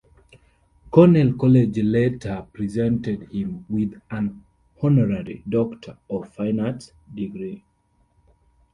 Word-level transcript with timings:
Cornell 0.89 1.33
College 1.35 1.77
later 1.83 2.47
presented 2.53 3.31
him 3.31 3.63
with 3.69 3.93
an 4.09 4.43
honorary 4.81 5.43
Doctor 5.47 5.95
of 6.09 6.33
Fine 6.33 6.59
Arts 6.59 6.91
degree. 7.13 7.63